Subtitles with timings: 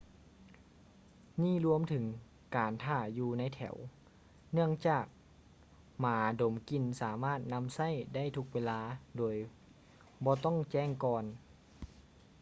[1.41, 2.03] ນີ້ລວມເຖິງ
[2.55, 3.75] ການຖ້າຢູ່ໃນແຖວ
[4.51, 5.05] ເນື່ອງຈາກ
[6.01, 8.79] ໝາດົມກິ່ນສາມາດນຳໃຊ້ໄດ້ທຸກເວລາ
[9.17, 9.35] ໂດຍ
[10.25, 11.23] ບໍ່ຕ້ອງແຈ້ງກ່ອນ